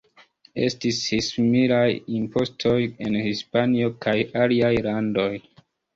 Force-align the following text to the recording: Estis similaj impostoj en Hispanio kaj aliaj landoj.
Estis 0.67 1.01
similaj 1.25 1.83
impostoj 2.21 2.73
en 3.09 3.19
Hispanio 3.27 3.93
kaj 4.07 4.17
aliaj 4.45 4.73
landoj. 4.89 5.29